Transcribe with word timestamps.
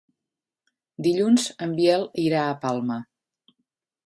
Dilluns 1.07 1.45
en 1.67 1.75
Biel 1.81 2.09
irà 2.27 2.41
a 2.47 2.57
Palma. 2.65 2.99